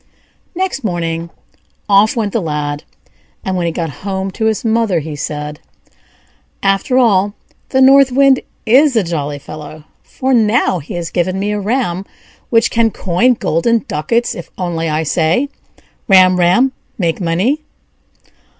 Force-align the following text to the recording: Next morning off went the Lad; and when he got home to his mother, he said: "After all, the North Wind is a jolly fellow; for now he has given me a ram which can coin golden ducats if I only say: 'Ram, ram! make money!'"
Next 0.55 0.83
morning 0.83 1.29
off 1.87 2.15
went 2.15 2.33
the 2.33 2.41
Lad; 2.41 2.83
and 3.45 3.55
when 3.55 3.67
he 3.67 3.71
got 3.71 3.91
home 4.01 4.31
to 4.31 4.45
his 4.45 4.65
mother, 4.65 4.97
he 4.99 5.15
said: 5.15 5.59
"After 6.63 6.97
all, 6.97 7.35
the 7.69 7.81
North 7.81 8.11
Wind 8.11 8.39
is 8.65 8.95
a 8.95 9.03
jolly 9.03 9.37
fellow; 9.37 9.83
for 10.01 10.33
now 10.33 10.79
he 10.79 10.95
has 10.95 11.11
given 11.11 11.37
me 11.39 11.51
a 11.51 11.59
ram 11.59 12.03
which 12.49 12.71
can 12.71 12.89
coin 12.89 13.35
golden 13.35 13.85
ducats 13.87 14.33
if 14.33 14.49
I 14.57 14.63
only 14.63 15.05
say: 15.05 15.49
'Ram, 16.07 16.39
ram! 16.39 16.71
make 16.97 17.21
money!'" 17.21 17.61